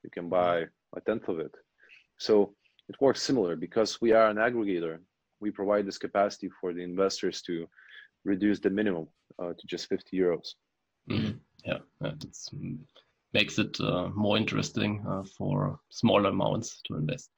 You 0.04 0.10
can 0.10 0.30
buy 0.30 0.66
a 0.96 1.02
tenth 1.02 1.28
of 1.28 1.40
it. 1.40 1.54
So 2.18 2.56
it 2.90 2.96
works 3.00 3.22
similar 3.22 3.56
because 3.56 4.02
we 4.02 4.14
are 4.14 4.30
an 4.30 4.38
aggregator. 4.38 5.00
We 5.40 5.52
provide 5.52 5.86
this 5.86 5.98
capacity 5.98 6.50
for 6.60 6.74
the 6.74 6.84
investors 6.84 7.42
to 7.44 7.68
reduce 8.24 8.60
the 8.60 8.70
minimum 8.70 9.08
uh, 9.38 9.54
to 9.58 9.68
just 9.68 9.88
50 9.90 10.18
euros. 10.18 10.54
Mm-hmm. 11.10 11.38
Yeah, 11.64 11.80
that's 12.00 12.50
makes 13.36 13.60
it 13.60 13.78
uh, 13.82 14.08
more 14.16 14.38
interesting 14.38 14.92
uh, 15.08 15.24
for 15.38 15.78
smaller 15.90 16.30
amounts 16.30 16.82
to 16.86 16.96
invest. 16.96 17.30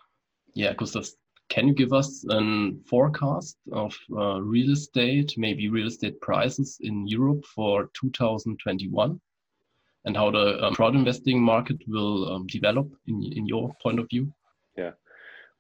Yeah, 0.54 0.74
Gustav, 0.74 1.06
can 1.50 1.68
you 1.68 1.74
give 1.74 1.92
us 1.92 2.24
a 2.30 2.40
forecast 2.86 3.58
of 3.72 3.98
uh, 4.12 4.40
real 4.42 4.72
estate, 4.72 5.34
maybe 5.38 5.70
real 5.70 5.88
estate 5.88 6.22
prices 6.22 6.78
in 6.82 7.08
Europe 7.08 7.44
for 7.56 7.90
2021? 8.00 9.20
And 10.06 10.16
how 10.16 10.32
the 10.32 10.64
um, 10.64 10.74
crowd 10.76 10.96
investing 10.96 11.42
market 11.42 11.78
will 11.88 12.32
um, 12.32 12.48
develop 12.48 12.88
in, 13.08 13.18
in 13.38 13.46
your 13.48 13.76
point 13.82 14.00
of 14.00 14.08
view? 14.10 14.32
Yeah, 14.78 14.92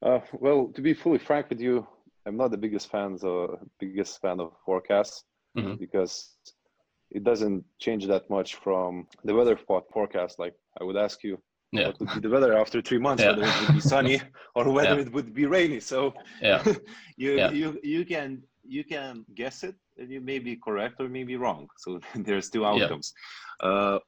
uh, 0.03 0.20
well, 0.34 0.72
to 0.75 0.82
be 0.82 0.94
fully 0.94 1.17
frank 1.17 1.50
with 1.50 1.60
you, 1.60 1.88
I'm 2.25 2.38
not 2.38 2.51
the 2.51 2.63
biggest 2.65 2.91
fans 2.91 3.24
of 3.24 3.60
biggest 3.79 4.22
fan 4.22 4.39
of 4.39 4.51
forecasts 4.65 5.24
mm-hmm. 5.58 5.75
because 5.75 6.13
it 7.11 7.23
doesn't 7.23 7.63
change 7.79 8.05
that 8.07 8.29
much 8.29 8.55
from 8.55 9.07
the 9.23 9.33
weather 9.33 9.57
forecast. 9.93 10.39
Like 10.39 10.55
I 10.79 10.83
would 10.83 10.97
ask 10.97 11.23
you, 11.23 11.41
yeah. 11.71 11.87
what 11.87 11.99
would 11.99 12.13
be 12.13 12.19
the 12.21 12.29
weather 12.29 12.57
after 12.57 12.81
three 12.81 12.97
months, 12.97 13.23
yeah. 13.23 13.31
whether 13.31 13.43
it 13.43 13.61
would 13.61 13.75
be 13.75 13.81
sunny 13.81 14.21
or 14.55 14.71
whether 14.71 14.95
yeah. 14.95 15.01
it 15.01 15.11
would 15.11 15.33
be 15.33 15.45
rainy. 15.45 15.79
So 15.79 16.13
yeah. 16.41 16.63
you 17.17 17.49
you 17.49 17.79
you 17.83 18.05
can 18.05 18.43
you 18.63 18.83
can 18.83 19.25
guess 19.35 19.63
it 19.63 19.75
and 19.97 20.11
you 20.11 20.21
may 20.21 20.39
be 20.39 20.55
correct 20.55 20.95
or 20.99 21.07
maybe 21.07 21.35
wrong. 21.35 21.67
So 21.77 21.99
there's 22.15 22.49
two 22.49 22.65
outcomes. 22.65 23.13
Uh, 23.61 23.99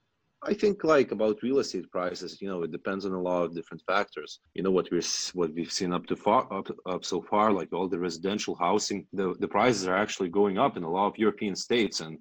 I 0.41 0.53
think 0.53 0.85
like 0.85 1.11
about 1.11 1.43
real 1.43 1.59
estate 1.59 1.91
prices, 1.91 2.41
you 2.41 2.47
know, 2.47 2.63
it 2.63 2.71
depends 2.71 3.05
on 3.05 3.11
a 3.11 3.21
lot 3.21 3.43
of 3.43 3.53
different 3.53 3.83
factors. 3.85 4.39
You 4.53 4.63
know 4.63 4.71
what 4.71 4.89
we're 4.89 5.01
what 5.33 5.53
we've 5.53 5.71
seen 5.71 5.91
up 5.91 6.05
to 6.07 6.15
far 6.15 6.47
up, 6.53 6.67
up 6.85 7.03
so 7.03 7.21
far, 7.21 7.51
like 7.51 7.73
all 7.73 7.89
the 7.89 7.99
residential 7.99 8.55
housing, 8.55 9.05
the 9.11 9.35
the 9.39 9.49
prices 9.49 9.85
are 9.85 9.97
actually 9.97 10.29
going 10.29 10.57
up 10.57 10.77
in 10.77 10.83
a 10.83 10.89
lot 10.89 11.07
of 11.07 11.17
European 11.17 11.55
states, 11.57 11.99
and 11.99 12.17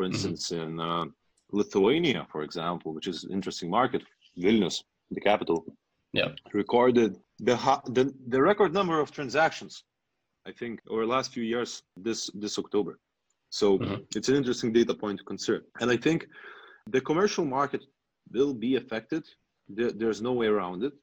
for 0.00 0.06
mm-hmm. 0.06 0.14
instance, 0.14 0.50
mm-hmm. 0.50 0.80
in 0.80 0.80
uh, 0.80 1.04
Lithuania, 1.52 2.26
for 2.32 2.42
example, 2.42 2.94
which 2.94 3.08
is 3.12 3.24
an 3.24 3.32
interesting 3.32 3.68
market, 3.78 4.02
Vilnius, 4.42 4.76
the 5.10 5.20
capital, 5.20 5.58
yeah, 6.18 6.28
recorded 6.62 7.10
the 7.48 7.56
the 7.96 8.04
the 8.34 8.40
record 8.50 8.72
number 8.78 8.96
of 9.04 9.08
transactions. 9.18 9.74
I 10.50 10.52
think 10.60 10.74
over 10.90 11.02
the 11.04 11.12
last 11.16 11.28
few 11.34 11.46
years, 11.54 11.70
this 12.06 12.20
this 12.42 12.54
October. 12.62 12.92
So 13.60 13.66
mm-hmm. 13.78 14.16
it's 14.16 14.28
an 14.30 14.36
interesting 14.40 14.70
data 14.78 14.94
point 15.02 15.18
to 15.18 15.24
consider, 15.32 15.60
and 15.80 15.88
I 15.96 15.98
think 16.06 16.18
the 16.94 17.02
commercial 17.08 17.44
market 17.58 17.82
will 18.36 18.54
be 18.66 18.72
affected. 18.82 19.22
There's 20.00 20.22
no 20.28 20.32
way 20.40 20.48
around 20.54 20.78
it. 20.88 20.94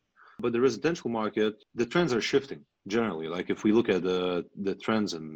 But 0.43 0.51
the 0.53 0.61
residential 0.67 1.09
market, 1.21 1.53
the 1.79 1.87
trends 1.93 2.11
are 2.17 2.25
shifting 2.31 2.61
generally. 2.95 3.27
Like 3.35 3.47
if 3.55 3.59
we 3.65 3.71
look 3.77 3.89
at 3.95 4.01
the 4.09 4.21
the 4.67 4.75
trends 4.85 5.09
and 5.19 5.29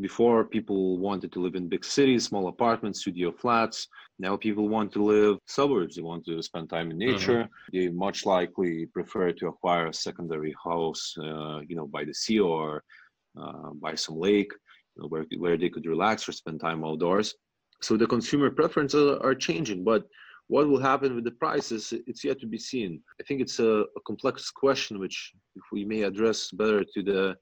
before 0.00 0.44
people 0.44 0.98
wanted 0.98 1.32
to 1.32 1.40
live 1.40 1.54
in 1.54 1.68
big 1.68 1.84
cities, 1.84 2.24
small 2.24 2.48
apartments, 2.48 3.00
studio 3.00 3.30
flats. 3.30 3.86
Now 4.18 4.36
people 4.36 4.68
want 4.68 4.92
to 4.92 5.04
live 5.04 5.38
suburbs. 5.46 5.96
They 5.96 6.02
want 6.02 6.24
to 6.26 6.42
spend 6.42 6.68
time 6.68 6.90
in 6.90 6.98
nature. 6.98 7.44
Mm-hmm. 7.44 7.78
They 7.78 7.88
much 7.88 8.26
likely 8.26 8.86
prefer 8.86 9.32
to 9.32 9.48
acquire 9.48 9.86
a 9.86 9.94
secondary 9.94 10.54
house, 10.64 11.14
uh, 11.18 11.60
you 11.68 11.76
know, 11.76 11.86
by 11.86 12.04
the 12.04 12.14
sea 12.14 12.40
or 12.40 12.82
uh, 13.40 13.70
by 13.80 13.94
some 13.94 14.16
lake, 14.16 14.52
you 14.96 15.02
know, 15.02 15.08
where 15.08 15.26
where 15.38 15.56
they 15.56 15.68
could 15.68 15.86
relax 15.86 16.28
or 16.28 16.32
spend 16.32 16.60
time 16.60 16.84
outdoors. 16.84 17.34
So 17.82 17.96
the 17.96 18.06
consumer 18.06 18.50
preferences 18.50 19.18
are 19.20 19.34
changing, 19.34 19.84
but 19.84 20.04
what 20.48 20.68
will 20.68 20.80
happen 20.80 21.14
with 21.14 21.24
the 21.24 21.32
prices, 21.32 21.92
it's 22.06 22.24
yet 22.24 22.38
to 22.40 22.46
be 22.46 22.58
seen. 22.58 23.00
I 23.20 23.24
think 23.24 23.40
it's 23.40 23.58
a, 23.60 23.84
a 23.96 24.00
complex 24.06 24.50
question, 24.50 24.98
which 24.98 25.32
if 25.56 25.62
we 25.72 25.84
may 25.84 26.02
address 26.02 26.50
better 26.50 26.84
to 26.84 27.02
the 27.02 27.36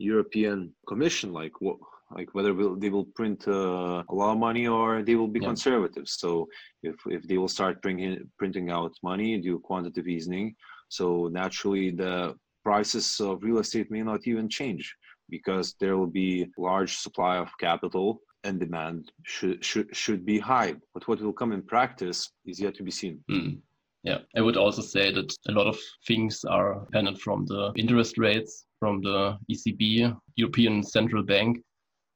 European 0.00 0.72
Commission, 0.88 1.32
like 1.32 1.52
what, 1.60 1.76
like 2.16 2.34
whether 2.34 2.52
we'll, 2.54 2.76
they 2.76 2.90
will 2.90 3.04
print 3.04 3.46
uh, 3.46 4.02
a 4.08 4.14
lot 4.14 4.32
of 4.32 4.38
money 4.38 4.66
or 4.66 5.02
they 5.02 5.14
will 5.14 5.28
be 5.28 5.40
yeah. 5.40 5.48
conservative. 5.48 6.08
So 6.08 6.48
if 6.82 6.96
if 7.06 7.22
they 7.28 7.38
will 7.38 7.48
start 7.48 7.82
bringing 7.82 8.28
printing 8.38 8.70
out 8.70 8.92
money, 9.02 9.38
do 9.38 9.58
quantitative 9.58 10.08
easing, 10.08 10.54
so 10.88 11.28
naturally 11.28 11.90
the 11.90 12.34
prices 12.64 13.20
of 13.20 13.42
real 13.42 13.58
estate 13.58 13.90
may 13.90 14.02
not 14.02 14.26
even 14.26 14.48
change 14.48 14.94
because 15.28 15.76
there 15.80 15.96
will 15.96 16.12
be 16.22 16.50
large 16.58 16.96
supply 16.96 17.36
of 17.36 17.48
capital 17.58 18.20
and 18.44 18.58
demand 18.58 19.12
should 19.24 19.64
should 19.64 19.94
should 19.94 20.24
be 20.24 20.38
high. 20.38 20.74
But 20.94 21.06
what 21.06 21.20
will 21.20 21.32
come 21.32 21.52
in 21.52 21.62
practice 21.62 22.32
is 22.44 22.58
yet 22.60 22.74
to 22.76 22.82
be 22.82 22.90
seen. 22.90 23.22
Mm. 23.30 23.58
Yeah, 24.02 24.20
I 24.34 24.40
would 24.40 24.56
also 24.56 24.80
say 24.80 25.12
that 25.12 25.30
a 25.48 25.52
lot 25.52 25.66
of 25.66 25.78
things 26.06 26.42
are 26.44 26.80
dependent 26.86 27.20
from 27.20 27.44
the 27.44 27.70
interest 27.76 28.16
rates 28.16 28.64
from 28.80 29.00
the 29.02 29.38
ECB, 29.52 30.16
European 30.36 30.82
Central 30.82 31.22
Bank, 31.22 31.62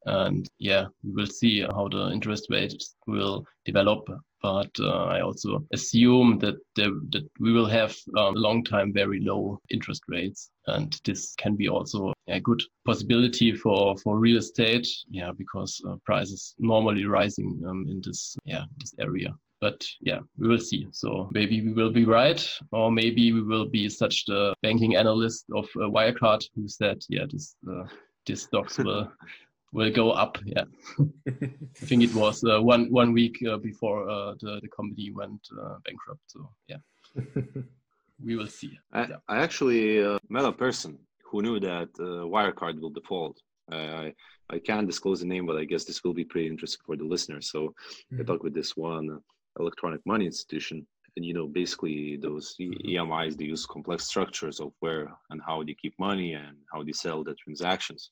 and 0.06 0.49
yeah, 0.59 0.87
we 1.02 1.12
will 1.12 1.26
see 1.26 1.61
how 1.61 1.88
the 1.88 2.11
interest 2.11 2.47
rates 2.50 2.97
will 3.06 3.44
develop. 3.64 4.09
But 4.44 4.78
uh, 4.78 5.06
I 5.06 5.22
also 5.22 5.64
assume 5.72 6.38
that 6.40 6.56
there, 6.76 6.92
that 7.12 7.26
we 7.40 7.50
will 7.50 7.64
have 7.64 7.96
um, 8.18 8.36
a 8.36 8.38
long 8.46 8.62
time 8.62 8.92
very 8.92 9.18
low 9.20 9.58
interest 9.70 10.02
rates, 10.06 10.50
and 10.66 11.00
this 11.04 11.34
can 11.36 11.56
be 11.56 11.66
also 11.66 12.12
a 12.28 12.40
good 12.40 12.62
possibility 12.84 13.56
for 13.56 13.96
for 13.96 14.18
real 14.18 14.36
estate. 14.36 14.86
Yeah, 15.08 15.32
because 15.32 15.80
uh, 15.88 15.96
prices 16.04 16.54
normally 16.58 17.06
rising 17.06 17.62
um, 17.66 17.86
in 17.88 18.02
this 18.04 18.36
yeah 18.44 18.64
this 18.76 18.94
area 19.00 19.34
but 19.62 19.82
yeah, 20.02 20.20
we 20.36 20.48
will 20.48 20.58
see. 20.58 20.86
So 20.90 21.30
maybe 21.32 21.62
we 21.62 21.72
will 21.72 21.90
be 21.90 22.04
right, 22.04 22.46
or 22.70 22.92
maybe 22.92 23.32
we 23.32 23.40
will 23.40 23.64
be 23.64 23.88
such 23.88 24.26
the 24.26 24.54
banking 24.60 24.94
analyst 24.96 25.46
of 25.54 25.64
uh, 25.76 25.88
Wirecard 25.88 26.42
who 26.54 26.68
said, 26.68 26.98
yeah, 27.08 27.24
this 27.30 27.56
uh, 27.66 27.86
this 28.26 28.42
stocks 28.42 28.76
will 28.76 29.10
will 29.75 29.90
go 29.90 30.12
up. 30.12 30.38
Yeah, 30.45 30.64
I 31.28 31.87
think 31.88 32.02
it 32.02 32.14
was 32.14 32.43
uh, 32.45 32.62
one 32.62 32.90
one 32.90 33.12
week 33.12 33.37
uh, 33.47 33.59
before 33.59 34.09
uh, 34.09 34.35
the 34.40 34.61
the 34.62 34.69
company 34.69 35.11
went 35.11 35.43
uh, 35.61 35.76
bankrupt. 35.85 36.23
So 36.26 36.49
yeah, 36.69 36.81
we 38.25 38.37
will 38.37 38.47
see. 38.47 38.78
I, 38.93 39.00
yeah. 39.00 39.16
I 39.28 39.37
actually 39.38 40.02
uh, 40.02 40.19
met 40.31 40.45
a 40.45 40.52
person 40.52 40.99
who 41.28 41.43
knew 41.43 41.61
that 41.61 41.90
uh, 41.99 42.25
Wirecard 42.33 42.81
will 42.81 42.90
default. 42.90 43.37
I 43.71 44.12
I 44.50 44.59
can't 44.59 44.87
disclose 44.87 45.21
the 45.21 45.26
name, 45.26 45.47
but 45.47 45.57
I 45.57 45.64
guess 45.64 45.85
this 45.85 46.02
will 46.04 46.14
be 46.14 46.25
pretty 46.25 46.49
interesting 46.49 46.83
for 46.87 46.97
the 46.97 47.04
listeners. 47.04 47.50
So 47.50 47.61
mm-hmm. 47.61 48.21
I 48.21 48.25
talked 48.25 48.45
with 48.45 48.54
this 48.54 48.76
one 48.76 49.19
electronic 49.59 50.00
money 50.04 50.26
institution 50.26 50.87
and 51.16 51.25
you 51.25 51.33
know 51.33 51.47
basically 51.47 52.19
those 52.21 52.57
emis 52.61 53.37
they 53.37 53.45
use 53.45 53.64
complex 53.66 54.04
structures 54.04 54.59
of 54.59 54.73
where 54.81 55.09
and 55.31 55.40
how 55.47 55.62
they 55.62 55.76
keep 55.81 55.95
money 55.97 56.33
and 56.33 56.57
how 56.73 56.83
they 56.83 56.90
sell 56.90 57.23
the 57.23 57.35
transactions 57.35 58.11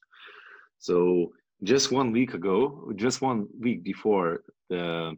so 0.78 1.32
just 1.62 1.92
one 1.92 2.12
week 2.12 2.34
ago, 2.34 2.92
just 2.96 3.20
one 3.22 3.46
week 3.60 3.82
before 3.84 4.42
the 4.68 5.16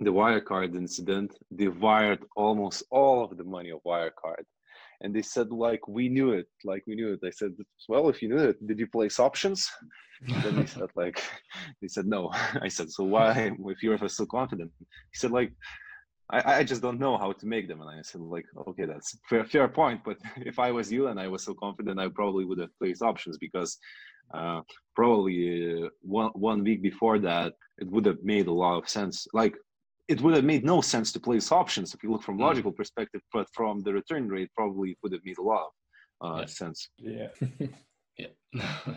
the 0.00 0.12
Wirecard 0.12 0.76
incident, 0.76 1.36
they 1.50 1.66
wired 1.66 2.20
almost 2.36 2.84
all 2.90 3.24
of 3.24 3.36
the 3.36 3.42
money 3.42 3.70
of 3.70 3.80
Wirecard. 3.84 4.44
And 5.00 5.14
they 5.14 5.22
said, 5.22 5.50
like, 5.50 5.86
we 5.88 6.08
knew 6.08 6.30
it, 6.32 6.46
like 6.64 6.84
we 6.86 6.94
knew 6.94 7.12
it. 7.14 7.20
I 7.24 7.30
said, 7.30 7.52
well, 7.88 8.08
if 8.08 8.22
you 8.22 8.28
knew 8.28 8.38
it, 8.38 8.64
did 8.64 8.78
you 8.78 8.86
place 8.86 9.18
options? 9.18 9.68
And 10.26 10.42
then 10.44 10.56
they 10.56 10.66
said, 10.66 10.88
like, 10.96 11.22
they 11.80 11.88
said 11.88 12.06
no. 12.06 12.30
I 12.62 12.68
said, 12.68 12.90
so 12.90 13.04
why, 13.04 13.52
if 13.66 13.82
you're 13.82 14.08
so 14.08 14.26
confident? 14.26 14.70
He 14.78 15.18
said, 15.18 15.30
like, 15.30 15.52
I, 16.30 16.58
I 16.58 16.64
just 16.64 16.82
don't 16.82 16.98
know 16.98 17.16
how 17.16 17.32
to 17.32 17.46
make 17.46 17.68
them. 17.68 17.80
And 17.80 17.90
I 17.90 18.02
said, 18.02 18.20
like, 18.20 18.44
okay, 18.68 18.84
that's 18.84 19.18
fair, 19.28 19.44
fair 19.44 19.68
point. 19.68 20.00
But 20.04 20.18
if 20.36 20.58
I 20.58 20.70
was 20.70 20.92
you 20.92 21.08
and 21.08 21.18
I 21.18 21.28
was 21.28 21.44
so 21.44 21.54
confident, 21.54 21.98
I 21.98 22.08
probably 22.08 22.44
would 22.44 22.58
have 22.58 22.76
placed 22.78 23.02
options 23.02 23.38
because 23.38 23.78
uh, 24.34 24.60
probably 24.94 25.84
uh, 25.84 25.88
one 26.02 26.30
one 26.34 26.64
week 26.64 26.82
before 26.82 27.18
that, 27.18 27.52
it 27.78 27.88
would 27.90 28.06
have 28.06 28.22
made 28.22 28.46
a 28.46 28.52
lot 28.52 28.78
of 28.78 28.88
sense. 28.88 29.26
Like, 29.32 29.54
it 30.08 30.20
would 30.22 30.34
have 30.34 30.44
made 30.44 30.64
no 30.64 30.80
sense 30.80 31.12
to 31.12 31.20
place 31.20 31.52
options 31.52 31.94
if 31.94 32.02
you 32.02 32.10
look 32.10 32.22
from 32.22 32.38
mm. 32.38 32.42
logical 32.42 32.72
perspective, 32.72 33.20
but 33.32 33.46
from 33.52 33.80
the 33.82 33.92
return 33.92 34.28
rate, 34.28 34.50
probably 34.56 34.90
it 34.90 34.98
would 35.02 35.12
have 35.12 35.24
made 35.24 35.38
a 35.38 35.42
lot 35.42 35.66
of 36.20 36.36
uh, 36.36 36.40
yeah. 36.40 36.46
sense. 36.46 36.88
Yeah. 36.98 37.28
yeah. 38.18 38.26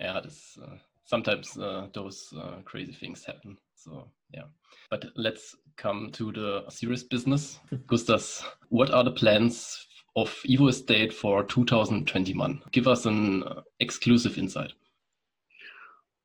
yeah. 0.00 0.20
This, 0.22 0.58
uh, 0.62 0.76
sometimes 1.04 1.56
uh, 1.58 1.88
those 1.92 2.32
uh, 2.36 2.56
crazy 2.64 2.92
things 2.92 3.24
happen. 3.24 3.56
So 3.74 4.08
yeah. 4.32 4.44
But 4.90 5.04
let's 5.16 5.54
come 5.76 6.10
to 6.12 6.32
the 6.32 6.64
serious 6.70 7.02
business. 7.02 7.60
Gustas, 7.86 8.42
what 8.68 8.90
are 8.90 9.04
the 9.04 9.12
plans 9.12 9.86
of 10.16 10.28
Evo 10.46 10.68
Estate 10.68 11.12
for 11.12 11.42
2021? 11.44 12.62
Give 12.72 12.88
us 12.88 13.06
an 13.06 13.42
uh, 13.44 13.62
exclusive 13.80 14.38
insight. 14.38 14.72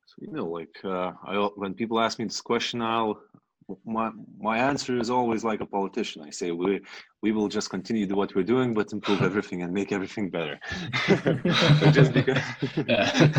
So, 0.06 0.14
you 0.20 0.32
know, 0.32 0.46
like 0.46 0.76
uh, 0.84 1.12
I, 1.24 1.48
when 1.56 1.74
people 1.74 2.00
ask 2.00 2.18
me 2.18 2.24
this 2.24 2.40
question, 2.40 2.82
I'll 2.82 3.20
my 3.84 4.10
my 4.40 4.58
answer 4.58 4.98
is 4.98 5.10
always 5.10 5.44
like 5.44 5.60
a 5.60 5.66
politician. 5.66 6.22
I 6.22 6.30
say 6.30 6.52
we 6.52 6.80
we 7.22 7.32
will 7.32 7.48
just 7.48 7.68
continue 7.70 8.04
to 8.06 8.10
do 8.10 8.16
what 8.16 8.34
we're 8.34 8.42
doing, 8.42 8.72
but 8.72 8.92
improve 8.92 9.22
everything 9.22 9.62
and 9.62 9.72
make 9.72 9.92
everything 9.92 10.30
better. 10.30 10.58
just 11.92 12.12
because. 12.14 12.38
yeah. 12.86 13.30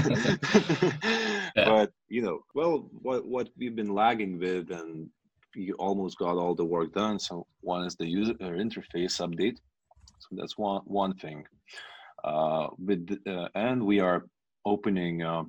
But 1.56 1.92
you 2.10 2.22
know, 2.22 2.40
well, 2.54 2.90
what 3.02 3.26
what 3.26 3.50
we've 3.58 3.76
been 3.76 3.94
lagging 3.94 4.38
with, 4.38 4.70
and 4.72 5.10
you 5.56 5.74
almost 5.76 6.18
got 6.18 6.38
all 6.38 6.54
the 6.54 6.66
work 6.66 6.94
done. 6.94 7.18
So 7.20 7.48
one 7.62 7.86
is 7.86 7.96
the 7.96 8.08
user 8.08 8.34
interface 8.36 9.20
update. 9.26 9.58
So 10.20 10.36
that's 10.38 10.58
one 10.58 10.82
one 10.86 11.14
thing. 11.16 11.46
Uh, 12.24 12.68
with 12.78 13.18
uh, 13.28 13.48
and 13.56 13.86
we 13.86 14.00
are 14.00 14.26
opening. 14.66 15.24
Uh, 15.24 15.44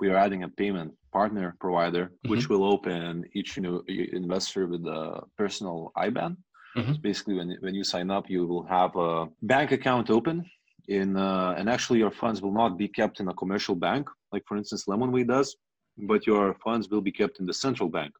we 0.00 0.10
are 0.10 0.16
adding 0.16 0.42
a 0.42 0.48
payment 0.48 0.92
partner 1.12 1.54
provider, 1.60 2.04
mm-hmm. 2.06 2.30
which 2.30 2.48
will 2.48 2.64
open 2.64 3.24
each 3.34 3.56
you 3.56 3.62
know, 3.62 3.82
investor 4.12 4.66
with 4.66 4.84
a 4.86 5.22
personal 5.38 5.92
IBAN. 5.96 6.36
Mm-hmm. 6.76 6.92
So 6.92 6.98
basically, 6.98 7.34
when 7.34 7.56
when 7.60 7.74
you 7.74 7.84
sign 7.84 8.10
up, 8.10 8.28
you 8.28 8.46
will 8.46 8.64
have 8.64 8.96
a 8.96 9.28
bank 9.42 9.72
account 9.72 10.10
open 10.10 10.44
in, 10.88 11.16
uh, 11.16 11.54
and 11.56 11.68
actually 11.68 11.98
your 11.98 12.10
funds 12.10 12.42
will 12.42 12.52
not 12.52 12.76
be 12.76 12.88
kept 12.88 13.20
in 13.20 13.28
a 13.28 13.34
commercial 13.34 13.74
bank, 13.74 14.08
like 14.32 14.44
for 14.46 14.56
instance 14.56 14.84
Lemonway 14.86 15.26
does, 15.26 15.56
but 15.96 16.26
your 16.26 16.54
funds 16.64 16.88
will 16.88 17.00
be 17.00 17.12
kept 17.12 17.40
in 17.40 17.46
the 17.46 17.54
central 17.54 17.88
bank. 17.88 18.12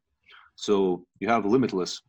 So 0.55 1.05
you 1.19 1.27
have 1.27 1.45
limitless 1.45 2.01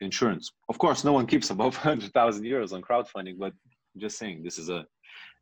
insurance. 0.00 0.52
Of 0.68 0.78
course, 0.78 1.04
no 1.04 1.12
one 1.12 1.26
keeps 1.26 1.50
above 1.50 1.74
100,000 1.84 2.44
euros 2.44 2.72
on 2.72 2.82
crowdfunding, 2.82 3.38
but 3.38 3.52
just 3.96 4.18
saying 4.18 4.42
this 4.42 4.58
is 4.58 4.68
a 4.68 4.86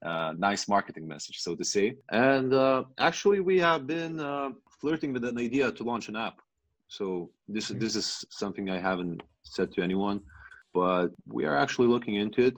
uh, 0.05 0.33
nice 0.39 0.69
marketing 0.69 1.07
message, 1.07 1.39
so 1.39 1.55
to 1.55 1.65
say. 1.65 1.95
And 2.11 2.55
uh, 2.55 2.85
actually, 2.99 3.41
we 3.41 3.59
have 3.59 3.87
been 3.87 4.19
uh, 4.21 4.51
flirting 4.81 5.13
with 5.13 5.25
an 5.25 5.39
idea 5.39 5.71
to 5.73 5.85
launch 5.85 6.09
an 6.09 6.17
app. 6.17 6.41
So 6.89 7.31
this 7.49 7.71
mm-hmm. 7.71 7.79
this 7.79 7.97
is 7.97 8.25
something 8.31 8.71
I 8.71 8.79
haven't 8.79 9.23
said 9.43 9.73
to 9.73 9.83
anyone, 9.83 10.21
but 10.75 11.09
we 11.29 11.45
are 11.45 11.57
actually 11.57 11.89
looking 11.89 12.17
into 12.17 12.43
it. 12.47 12.55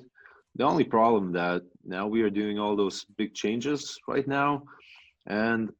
The 0.56 0.64
only 0.64 0.84
problem 0.84 1.32
that 1.32 1.62
now 1.84 2.06
we 2.06 2.22
are 2.22 2.30
doing 2.30 2.58
all 2.58 2.76
those 2.76 3.04
big 3.16 3.34
changes 3.34 3.98
right 4.08 4.26
now, 4.26 4.62
and 5.26 5.70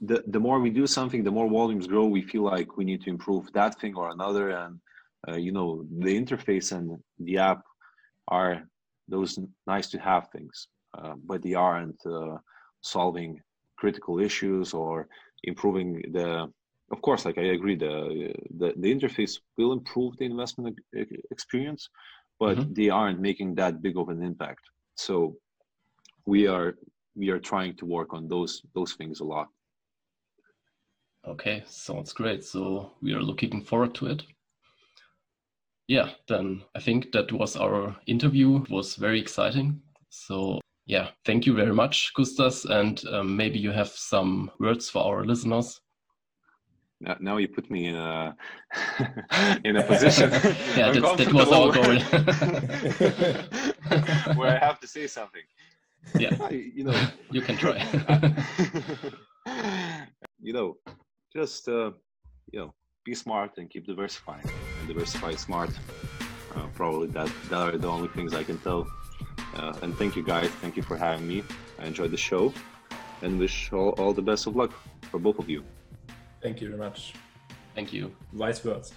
the 0.00 0.22
the 0.28 0.40
more 0.40 0.60
we 0.60 0.70
do 0.70 0.86
something, 0.86 1.24
the 1.24 1.36
more 1.38 1.48
volumes 1.48 1.86
grow. 1.86 2.06
We 2.06 2.22
feel 2.22 2.42
like 2.42 2.76
we 2.76 2.84
need 2.84 3.02
to 3.02 3.10
improve 3.10 3.52
that 3.52 3.80
thing 3.80 3.94
or 3.96 4.10
another, 4.10 4.50
and 4.50 4.78
uh, 5.28 5.36
you 5.36 5.52
know 5.52 5.84
the 5.98 6.14
interface 6.20 6.72
and 6.72 6.98
the 7.18 7.38
app 7.38 7.62
are 8.28 8.62
those 9.08 9.38
nice 9.66 9.88
to 9.88 9.98
have 9.98 10.28
things, 10.30 10.68
uh, 10.98 11.14
but 11.24 11.42
they 11.42 11.54
aren't 11.54 12.00
uh, 12.06 12.36
solving 12.80 13.40
critical 13.76 14.18
issues 14.18 14.74
or 14.74 15.08
improving 15.44 16.02
the 16.12 16.50
of 16.92 17.02
course 17.02 17.24
like 17.24 17.36
i 17.36 17.48
agree 17.56 17.76
the 17.76 18.32
the, 18.58 18.72
the 18.76 18.94
interface 18.94 19.40
will 19.58 19.72
improve 19.72 20.16
the 20.16 20.24
investment 20.24 20.78
experience 21.30 21.90
but 22.38 22.58
mm-hmm. 22.58 22.72
they 22.72 22.88
aren't 22.88 23.20
making 23.20 23.54
that 23.54 23.82
big 23.82 23.96
of 23.96 24.08
an 24.08 24.22
impact. 24.22 24.60
So 24.94 25.36
we 26.26 26.46
are 26.46 26.76
we 27.14 27.30
are 27.30 27.38
trying 27.38 27.74
to 27.76 27.86
work 27.86 28.12
on 28.12 28.28
those 28.28 28.62
those 28.74 28.94
things 28.94 29.20
a 29.20 29.24
lot. 29.24 29.48
Okay 31.26 31.62
sounds 31.66 32.12
great. 32.12 32.44
So 32.44 32.92
we 33.02 33.14
are 33.14 33.22
looking 33.22 33.62
forward 33.62 33.94
to 33.96 34.06
it 34.06 34.22
yeah 35.88 36.10
then 36.28 36.62
i 36.74 36.80
think 36.80 37.12
that 37.12 37.30
was 37.32 37.56
our 37.56 37.96
interview 38.06 38.56
it 38.62 38.70
was 38.70 38.96
very 38.96 39.20
exciting 39.20 39.80
so 40.10 40.60
yeah, 40.86 41.08
thank 41.24 41.46
you 41.46 41.54
very 41.54 41.74
much, 41.74 42.12
Gustas. 42.16 42.64
And 42.64 43.04
um, 43.08 43.36
maybe 43.36 43.58
you 43.58 43.72
have 43.72 43.88
some 43.88 44.50
words 44.60 44.88
for 44.88 45.02
our 45.04 45.24
listeners. 45.24 45.80
Now, 47.00 47.16
now 47.20 47.36
you 47.36 47.48
put 47.48 47.70
me 47.70 47.88
in 47.88 47.96
a 47.96 48.36
in 49.64 49.76
a 49.76 49.82
position. 49.82 50.30
yeah, 50.76 50.92
that 50.92 51.32
was 51.32 51.52
our 51.52 51.72
goal. 51.72 51.98
where 54.36 54.56
I 54.56 54.58
have 54.64 54.80
to 54.80 54.86
say 54.86 55.06
something. 55.06 55.42
Yeah, 56.18 56.50
you 56.50 56.84
know, 56.84 57.08
you 57.30 57.42
can 57.42 57.56
try. 57.56 57.84
you 60.40 60.52
know, 60.52 60.76
just 61.34 61.68
uh, 61.68 61.90
you 62.52 62.60
know, 62.60 62.72
be 63.04 63.14
smart 63.14 63.58
and 63.58 63.68
keep 63.68 63.86
diversifying. 63.86 64.48
And 64.86 64.94
diversify 64.94 65.34
smart. 65.34 65.70
Uh, 66.54 66.66
probably 66.74 67.08
that 67.08 67.30
that 67.50 67.74
are 67.74 67.76
the 67.76 67.88
only 67.88 68.08
things 68.08 68.34
I 68.34 68.44
can 68.44 68.58
tell 68.58 68.86
uh, 69.56 69.74
and 69.82 69.96
thank 69.98 70.16
you 70.16 70.22
guys. 70.22 70.48
Thank 70.62 70.76
you 70.76 70.82
for 70.82 70.96
having 70.96 71.26
me. 71.26 71.42
I 71.78 71.86
enjoyed 71.86 72.10
the 72.10 72.16
show 72.16 72.52
and 73.22 73.38
wish 73.38 73.72
all, 73.72 73.90
all 73.98 74.12
the 74.12 74.22
best 74.22 74.46
of 74.46 74.54
luck 74.56 74.72
for 75.10 75.18
both 75.18 75.38
of 75.38 75.48
you. 75.48 75.64
Thank 76.42 76.60
you 76.60 76.68
very 76.68 76.78
much. 76.78 77.14
Thank 77.74 77.92
you. 77.92 78.14
Vice 78.32 78.60
versa. 78.60 78.94